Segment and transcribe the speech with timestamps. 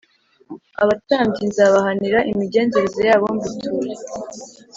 [0.83, 3.91] abatambyi nzabahanira imigenzereze yabo mbiture